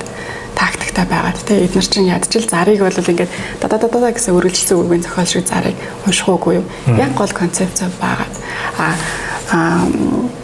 [0.99, 3.29] тактиктай байгаад те эдгээр чинь ядчил зарыг бол ингээд
[3.61, 6.65] дада дада гэсэн өргөлжсөн үгийн зохиол шиг зарыг унших уугүй юу
[6.97, 8.35] яг гол концепц байгаад.
[8.77, 8.95] А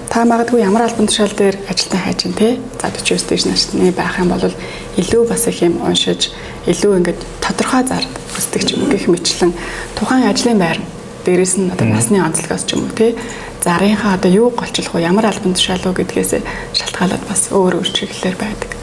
[0.09, 2.59] та магадгүй ямар албан тушаал дээр ажилтан хайж ин те?
[2.81, 4.53] За 49 дэж насны байх юм бол
[4.97, 6.31] илүү бас их юм уншиж
[6.67, 9.53] илүү ингээд тодорхой зар хүсдэг ч юм уу гэх мэтлэн
[9.99, 10.79] тухайн ажлын байр
[11.25, 13.15] дээрэс нь одоо насны онцлогоос ч юм уу те?
[13.63, 15.03] Зарынхаа одоо юу голчлох вэ?
[15.03, 16.39] Ямар албан тушаал уу гэдгээс
[16.77, 18.74] шалтгаалаад бас өөр өөр чиглэлээр байдаг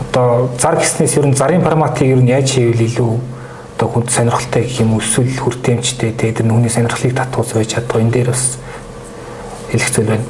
[0.00, 3.12] одоо зар гиснээс ер нь зарын форматыг ер нь яаж хийвэл илүү
[3.76, 8.28] одоо хүнд сонирхолтой гэх юм эсвэл хүртээмжтэй тэгээд нүхний сонирхлыг татуус байж чаддаг энэ дээр
[8.28, 8.58] бас
[9.72, 10.26] хэлэх зүйл байна.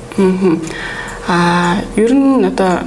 [1.28, 2.86] Аа ер нь одоо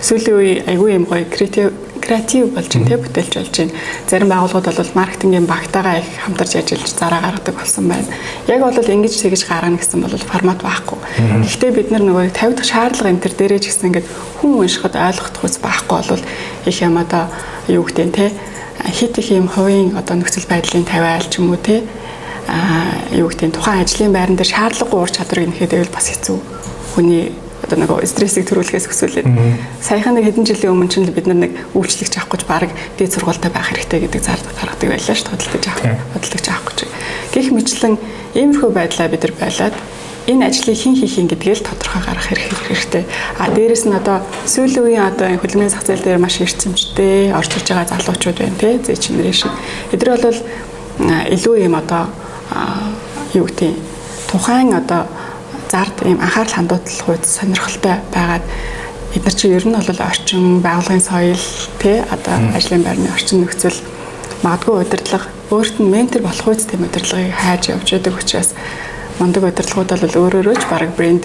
[0.00, 1.24] сүүлийн үе айгүй юм гоё.
[1.30, 1.72] Креатив
[2.06, 3.74] креатив болж байна те бүтээлч болж байна.
[4.06, 8.06] Зарим байгууллагууд бол маркетингийн багтаагаа их хамтарч ажиллаж зараа гаргадаг болсон байна.
[8.46, 10.98] Яг бол ингэж тэгэж гаргана гэсэн бол формат байхгүй.
[11.42, 14.06] Гэхдээ бид нар нөгөө 50 дахь шаардлага энэ төр дээрээ ч гэсэн ингээд
[14.38, 16.22] хүн уншихад ойлгохдох ус байхгүй бол
[16.70, 17.24] их юм одоо
[17.66, 18.30] юу гэдэг те
[18.94, 21.82] хит их юм хувийн одоо нөхцөл байдлын тавиал ч юм уу те
[22.46, 26.38] аа юу гэдэг нь тухайн ажлын байран дээр шаардлагагүй ур чадварыг нэхэд байвал бас хэцүү.
[26.94, 29.28] Хүний одоо нэг стрессийг төрүүлэхээс өсвөлээд
[29.80, 33.50] саяхан нэг хэдэн жилийн өмнө чинь бид нар нэг үйлчлэгч авах гэж баг дээд сургуультай
[33.50, 36.78] байх хэрэгтэй гэдэг зар гаргадаг байлаа шүү дээ хөдөлгөж авах хөдөлгөж авах гэж.
[37.32, 37.94] Гэх мэтлэн
[38.36, 39.76] иймэрхүү байдлаа бид нар байлаад
[40.26, 43.04] энэ ажлыг хэн хийх юм гэдгээл тодорхой гаргах хэрэгтэй.
[43.38, 47.68] А дээрэс нь одоо сүүлийн үеийн одоо хөдөлмөрийн зах зээл дээр маш эрчимжтэй орж ирж
[47.70, 49.54] байгаа залуучууд байна тий зэ чинэрээ шиг.
[49.94, 50.40] Эдгээр бол
[51.30, 52.10] илүү юм одоо
[53.38, 53.72] юу гэдэг
[54.26, 55.06] тухайн одоо
[56.04, 58.44] ийм анхаарал хандуулах хувьд сонирхолтой байгаад
[59.12, 61.44] бид нар чинь ер нь бол орчин байгуулгын соёл
[61.80, 63.78] тий одоо ажлын байрны орчин нөхцөл
[64.42, 68.50] магадгүй удирдлага өөрт нь ментор болох үст тийм удирдлагыг хайж явж байдаг учраас
[69.18, 71.24] мундаг удирдлагууд бол өөрөөрөө ч баг брэнд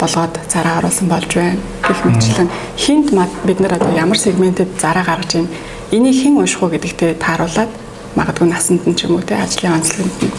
[0.00, 1.60] болгоод зараа оруулсан болж байна.
[1.84, 3.12] Гэх мэтчлэн хинт
[3.44, 5.48] бид нар одоо ямар сегментэд зараа гаргаж ийн
[5.92, 7.70] энийг хэн унших уу гэдэгтээ тааруулаад
[8.16, 10.32] магадгүй насанд нь ч юм уу те ажлын онцлогт нь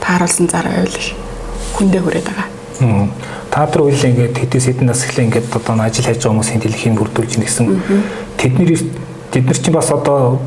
[0.00, 1.08] тааруулсан зараа байвал
[1.76, 2.61] хүндээ хүрээд байгаа.
[3.50, 6.96] Та нар үйл ингээд хэдээс хэдэн нас эхлээ ингээд одоо ажил хийж байгаа хүмүүсийн дэлхийг
[6.96, 7.66] бүрдүүлж нэгсэн.
[8.40, 8.80] Тэдний
[9.28, 10.40] тэд нар чинь бас одоо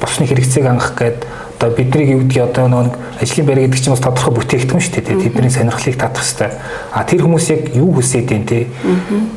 [0.00, 1.18] босны хэрэгцээг хангах гээд
[1.60, 5.20] одоо бидний юу гэдгийг одоо нэг ажлын байр гэдэг чинь бас тодорхой бүтээгдэхүүн шүү дээ.
[5.20, 6.50] Тэдний сонирхлыг татах хэрэгтэй.
[6.92, 8.66] А тэр хүмүүс яг юу хүсээд байна те?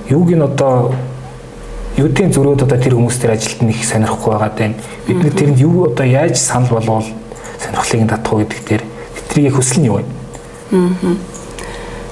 [0.08, 0.95] Юуг нь одоо
[1.99, 4.71] юудын зөрөөд одоо тэр хүмүүс тэр ажилд нэг сонирхгүй байгаа даа.
[5.08, 7.08] Бид нар тэрэнд юу одоо яаж санал болгоол
[7.60, 8.84] сонирхлыг татах уу гэдэг дээр
[9.28, 10.08] тэдний хүсэл нь юу вэ?
[10.71, 11.29] Аа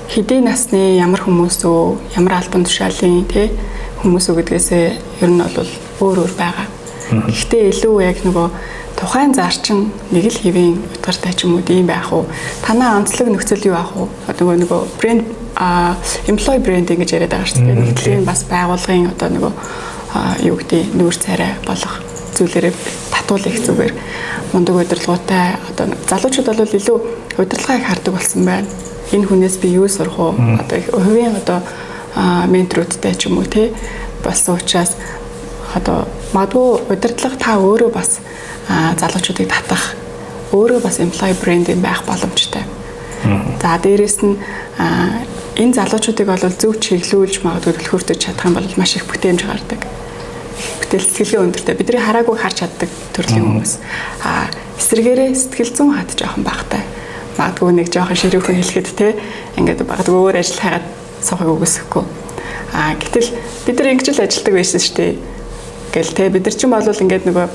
[0.07, 3.51] хэдийн насны ямар хүмүүс үү, ямар албан тушаалын тий
[3.99, 4.85] хүмүүс үү гэдгээсээ
[5.21, 6.67] ер нь бол өөр өөр байгаа.
[7.27, 8.47] Гэхдээ илүү яг нөгөө
[8.95, 12.23] тухайн зарчин нэг л хэвийн утгартай ч юм уу ийм байх уу?
[12.63, 14.07] Танаа онцлог нөхцөл юу байх уу?
[14.31, 15.23] Одоо нөгөө брэнд
[15.59, 15.97] а
[16.31, 17.75] employee branding гэж яриад байгаа шүү дээ.
[17.75, 19.53] Нэгдлийн бас байгууллагын одоо нөгөө
[20.47, 21.99] юу гэдэг нүүр царай болох
[22.37, 22.73] зүйлээрээ
[23.11, 23.93] татуул их зүгээр
[24.53, 26.97] мундаг удирдлагуудтай одоо залуучууд бол илүү
[27.41, 28.67] удирдлагыг хардаг болсон байна
[29.11, 30.35] энэ хүнээс би юу сурах уу?
[30.35, 31.63] Одоо хувийн одоо
[32.47, 33.71] менторуудтай ч юм уу те
[34.23, 34.97] болсон учраас
[35.75, 38.19] одоо магадгүй удирдлага та өөрөө бас
[38.67, 39.95] залуучуудыг татах
[40.51, 42.63] өөрөө бас employee branding байх боломжтой.
[43.61, 44.35] За дээрэс нь
[45.55, 49.81] энэ залуучуудыг бол зөв чиглүүлж магадгүй төлхөртөж чадах юм бол маш их бүтээмж гардаг.
[50.83, 53.73] Бүтээл сэтгэлийн өндөртэй бидний хараагүй харж чаддаг төрлийн хүмүүс.
[54.25, 56.81] А эсвэргээрээ сэтгэл зүйн хат жоохон багтай
[57.37, 59.07] магадгүй нэг жоохон ширүүхэн хэлэхэд те
[59.57, 60.85] ингээд магадгүй өөр ажил хайгаад
[61.21, 62.03] сухыг үгүйсэхгүй.
[62.73, 63.29] Аа гэтэл
[63.65, 65.13] бид нар ингэж л ажилладаг байсан шүү дээ.
[65.93, 67.47] Гэл те бид нар ч юм бол ингээд нөгөө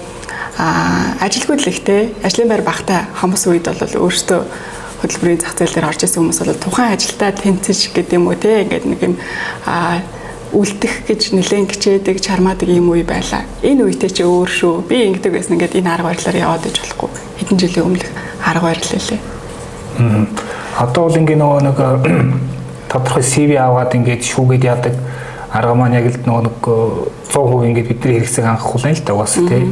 [0.59, 4.41] аа ажилгүй л ихтэй ажлын байр багтай хүмүүс үед бол өөртөө
[5.03, 8.63] хөдөлмөрийн зах зээл дээр орж исэн хүмүүс бол тухайн ажилдаа тэнцэж гэдэг юм уу те
[8.63, 9.15] ингээд нэг юм
[9.67, 9.99] аа
[10.53, 13.49] үлдэх гэж нэлээд хичээдэг чармаадаг юм үе байлаа.
[13.65, 14.85] Энэ үедээ чи өөр шүү.
[14.85, 17.11] Би ингэдэг байсан ингээд энэ арга барилаар яваад иж болохгүй.
[17.41, 18.09] Хэдэн жилийн өмнөх
[18.45, 19.42] арга барил лээ.
[20.79, 21.79] Одоо бол ингээ нөгөө нэг
[22.89, 24.95] тодорхой CV аваад ингээд шүүгээд яадаг.
[25.53, 26.57] Арга маань яг л нөгөө нэг
[27.29, 29.65] 100% ингээд бидний хэрэгцээг хангах болно л да угаас тий.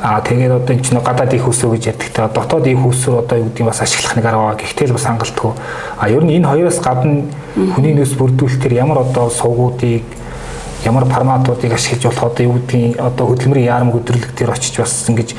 [0.00, 2.28] Аа тэгээд одоо энэ чинь гадаад их хүсөө гэж ярьдаг та.
[2.28, 5.52] Дотоод их хүсээр одоо юу гэдэг нь бас ашиглах нэг арга гэхдээ л бас хангалтгүй.
[6.00, 7.24] Аа ер нь энэ хоёроос гадна
[7.56, 10.04] хүний нөөц бүрдүүлэлтээр ямар одоо сувгуудыг
[10.84, 15.34] ямар форматуудыг ашиглаж болох одоо юу гэдгийг одоо хөдөлмөрийн яарам хөдөрлөг дээр очиж бас ингэж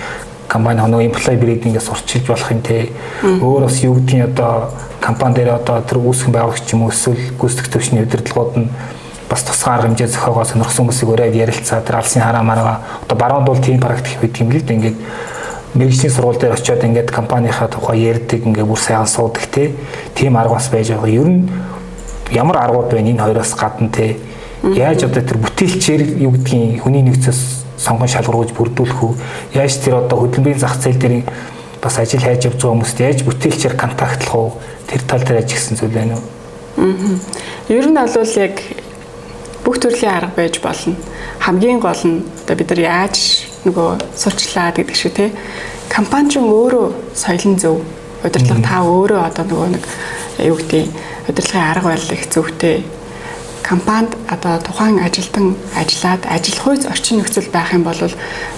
[0.48, 2.90] компани хоноо employee branding-ээс сурчилж болох юм те.
[3.24, 7.72] Өөр бас юу гэдгийг одоо компани дээр одоо тэр үүсгэн байгуулагч юм уу эсвэл гүйцэтгэх
[7.72, 8.70] төвчний удирдлагууд нь
[9.30, 13.48] бас тусгай арга хэмжээ зохиогоо сонирхсон хүмүүсийг өрөөд ярилцаа тэр алсын хараа маргаа одоо баруунд
[13.48, 14.98] бол тийм практик байдаг юм л да ингээд
[15.76, 19.76] мэрэгжлийн сургууль дээр очиод ингээд компанийхаа тухай ярьдаг ингээд бүр сайхан суудаг те.
[20.16, 21.12] Тийм арга бас байж байгаа.
[21.12, 21.52] Ер нь
[22.32, 23.10] ямар аргууд байна?
[23.12, 24.16] Энэ хоёроос гадна те.
[24.64, 29.14] Яаж одоо тэр бүтээлчээр юу гэдгийг хүний нөхцөөс сонгон шалгуур гэж бүрдүүлэх үү?
[29.56, 31.24] Яаж тэр одоо хөдөлмөрийн зах зээл дээр
[31.82, 34.52] бас ажил хайж явж байгаа хүмүүст яаж бүтээлчээр контактлах уу?
[34.90, 36.26] Тэр тал дээр ажигсан зүйл байна уу?
[36.78, 37.18] Аа.
[37.70, 38.56] Ер нь бол яг
[39.66, 40.96] бүх төрлийн арга байж болно.
[41.40, 45.30] Хамгийн гол нь одоо бид нар яаж нөгөө сурчлаад гэдэг шиг тий
[45.90, 47.84] компани ч өөрөө соёлын зөв
[48.24, 49.84] удирдлага та өөрөө одоо нөгөө нэг
[50.46, 50.86] юу гэдэг
[51.30, 52.76] удирдлагын арга барил их зөвхтэй
[53.68, 58.00] компанид одоо тухайн ажилтан ажиллаад ажил хүйц орчин нөхцөл байх юм бол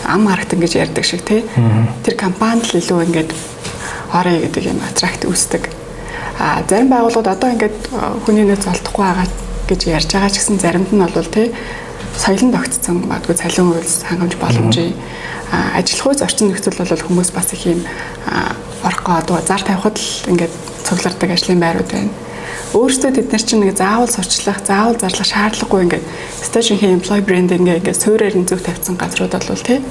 [0.06, 1.42] ам харагтан гэж ярьдаг шиг тий.
[2.06, 3.32] Тэр компанид л илүү ингээд
[4.14, 5.70] орё гэдэг юм аттракт үүсдэг.
[6.38, 7.78] А зарим байгууллагууд одоо ингээд
[8.26, 9.28] хүний нөөц олдохгүй байгаа
[9.66, 11.58] гэж ярьж байгаа ч гэсэн заримд нь бол тий
[12.18, 14.94] соёлон тогтцсон магадгүй цалин үйлс хангамж боломжийн
[15.74, 17.82] ажил хүйц орчин нөхцөл бол хүмүүс бас их юм
[18.86, 20.54] орох гоо зар тавихад л ингээд
[20.86, 22.29] цуглардаг ажлын байрууд байна
[22.74, 26.06] өөрсдөө тэд нар чинь нэг заавал сурчлах, заавал зарлах шаардлагагүй ингээд
[26.46, 29.82] стажингийн employee branding ингээд суурьаар нь зөв тавьсан газрууд бол тий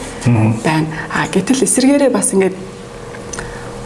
[0.63, 0.87] байна.
[1.11, 2.55] А гэтэл эсэргээрээ бас ингээд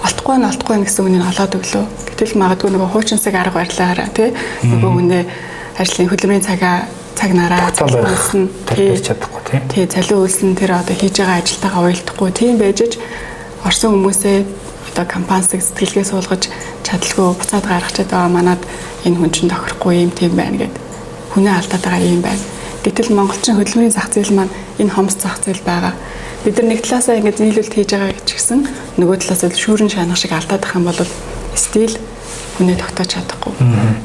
[0.05, 1.85] алдахгүй нь алдахгүй нь гэсэн үнийг олоод өглөө.
[2.12, 5.24] Гэтэл магадгүй нөгөө хуучинсаг арга барилаараа тий нөгөө хүнээ
[5.81, 6.85] ажлын хөдөлмөрийн цагаа
[7.16, 9.61] цаг нараа залуулсан тэр чадахгүй тий.
[9.72, 13.00] Тий, цалин үйлсэн тэр одоо хийж байгаа ажилтайгаа уялдахгүй тийм байж ч
[13.64, 14.62] орсон хүмүүсээ
[14.92, 16.52] одоо компанисыг сэтгэлгээ суулгаж
[16.85, 18.61] чадalгүй буцаад гаргачаад байгаа манад
[19.09, 20.74] энэ хүн чинь тохирохгүй юм тийм байна гэд
[21.33, 22.44] хүнээ алдаад байгаа юм байна.
[22.85, 25.96] Гэтэл монголчин хөдөлмөрийн зах зээл маань энэ хомс зах зээл байгаа.
[26.44, 28.61] Бид нар нэг талаасаа ингэж нийлүүлэлт хийж байгаа гэж гисэн
[29.00, 31.00] нөгөө талаасаа шүүрэн шанах шиг алдаад ах юм бол
[31.57, 31.94] стил
[32.59, 33.55] хүнээ тогтоож чадахгүй.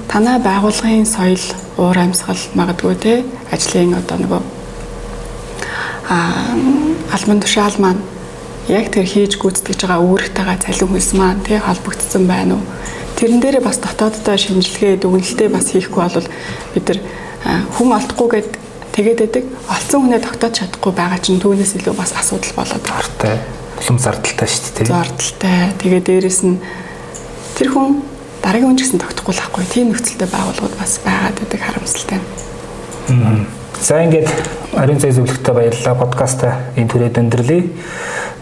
[0.08, 1.44] Танай байгууллагын соёл,
[1.76, 3.14] уур амьсгал магадгүй те
[3.52, 4.42] ажлын одоо нөгөө
[6.08, 6.16] а
[7.12, 8.00] албан тушаал маань
[8.68, 12.64] яг тэр хийж гүйцэтгэж байгаа үүрэгтэйгээ цалин хөлс маань тий холбогдсон байна уу?
[13.16, 16.28] Тэрэн дээрээ бас дотооддоо шинжилгээ дүгнэлтээ бас хийхгүй бол
[16.76, 17.00] бид нар
[17.80, 18.50] хүн олдохгүйгээд
[18.92, 23.40] тэгээд байдаг олцсон хүнээ тогтоож чадахгүй байгаа чинь түүнээс илүү бас асуудал болоод гартай.
[23.80, 24.92] Улам зардалтай шүү дээ.
[24.92, 25.58] Зардалтай.
[25.80, 26.60] Тэгээд дээрэс нь
[27.56, 28.04] тэр хүн
[28.44, 29.64] дараагийн хүн ч гэсэн тогтохгүй л ахгүй.
[29.72, 32.20] Тийм нөхцөлтэй байгууллагууд бас байгаад байдаг харамсалтай.
[33.80, 34.30] За ингээд
[34.74, 35.96] ариун цай зөвлөгтөй баярлалаа.
[35.96, 37.64] Подкаста энэ түрээд өндөрлөе.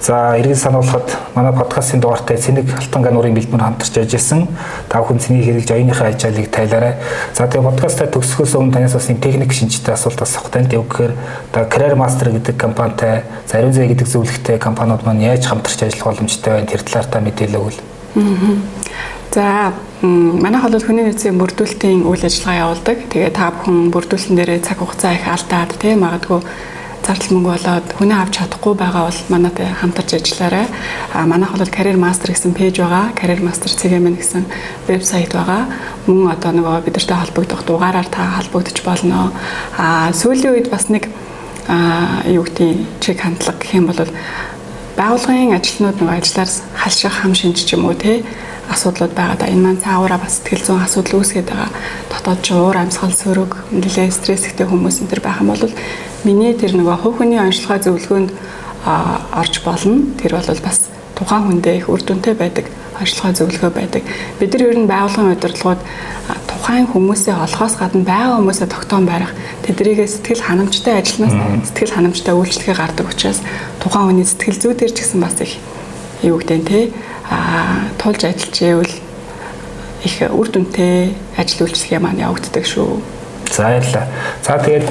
[0.06, 4.46] За иргэн сануулхад манай подкастын дугаартай Цэник Алтан гануурын бэлтгэр хамтарч ажилласан.
[4.86, 6.94] Та бүхэн цэнийг хэрэгж оюуныхаа ачаалыг тайлаарай.
[7.34, 11.10] За тэгээ подкастаа төгсгөөс өмнө танаас бас нэг техник шинжтэй асуулт асах тань тэгвхээр
[11.50, 16.54] та Career Master гэдэг компанитай, Ариун цай гэдэг зөвлөгтэй компаниуд маань яаж хамтарч ажиллах боломжтой
[16.54, 16.70] байна?
[16.70, 17.82] Тэр талаар та мэдээлэл өгвөл.
[19.34, 19.74] За
[20.06, 23.10] манай холбоо хүний нөөцийн бүрдүүлэлтийн үйл ажиллагаа явуулдаг.
[23.10, 26.46] Тэгээ та бүхэн бүрдүүлсэн дээрээ цаг хугацаа их алдаад тийм магадгүй
[27.06, 30.66] зардал мөнгө болоод хүнээ авч чадахгүй байгаа бол манайтай хамтарч ажиллаарай.
[31.14, 33.14] А манайх бол Career Master гэсэн пэйж байгаа.
[33.14, 34.46] Career Master CGM гэсэн
[34.90, 35.70] вебсайт байгаа.
[36.10, 39.30] Мөн одоо нөгөө бидэртэй холбогдох дугаараар та холбогдож болно.
[39.78, 41.14] А сүүлийн үед бас нэг
[41.70, 44.02] а юу гэдэг чиг хандлага гэх юм бол
[44.98, 48.26] байгууллагын ажилтнууд нөгөө ажиллаар халших хам шинж ч юм уу те
[48.70, 49.46] асуудлууд байгаа да.
[49.46, 51.70] Энэ маань цаагаараа бас сэтгэл зүйн асуудал үүсгээд байгаа.
[52.10, 55.70] Дотоод ч уур амьсгал сөрөг, нэлээ стресстэй хүмүүс энэ төр байх юм бол
[56.26, 58.32] миний тэр нөгөө хувь хүний онцлогоо зөвлөгөөнд
[58.86, 60.10] орж болно.
[60.20, 62.66] Тэр бол бас тухайн хүндээ их үр дүнтэй байдаг
[63.00, 64.04] онцлогоо зөвлөгөө байдаг.
[64.40, 65.82] Бид нар ер нь байгууллагын удирдлагууд
[66.50, 69.32] тухайн хүмүүсээ олохоос гадна байгаа хүмүүсээ тогтоон барих,
[69.68, 73.40] тэдрийгээ сэтгэл ханамжтай ажилланаас сэтгэл ханамжтай үйлчлэгээ гардаг учраас
[73.80, 75.62] тухайн хүний сэтгэл зүй дээр ч гэсэн бас их
[76.26, 76.80] юу гэдэг нь те
[77.30, 78.96] а тулж ажиллаж ивэл
[80.06, 83.02] их үр дүнтэй ажил үйлчлэгээ маань явагддаг шүү.
[83.52, 84.08] За баярлалаа.
[84.42, 84.86] За тэгээд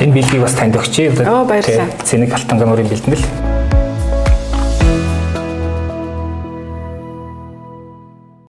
[0.00, 1.26] энэ бэлгийг бас танд өгчээ.
[1.26, 1.90] Оо баярлалаа.
[2.06, 3.57] Цэник алтан гануурын бэлтгэл.